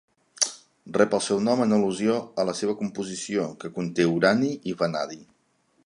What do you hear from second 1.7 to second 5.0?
al·lusió a la seva composició, que conté urani i